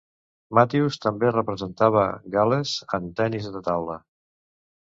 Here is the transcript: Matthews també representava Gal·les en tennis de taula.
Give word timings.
Matthews 0.59 0.97
també 1.03 1.29
representava 1.35 2.07
Gal·les 2.37 2.75
en 2.99 3.09
tennis 3.21 3.49
de 3.59 3.63
taula. 3.69 4.01